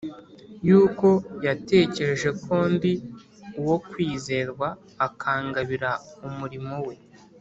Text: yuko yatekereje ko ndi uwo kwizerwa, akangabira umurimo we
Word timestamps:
yuko 0.67 1.07
yatekereje 1.45 2.29
ko 2.43 2.55
ndi 2.73 2.93
uwo 3.59 3.75
kwizerwa, 3.89 4.67
akangabira 5.07 5.89
umurimo 6.27 6.75
we 6.87 6.95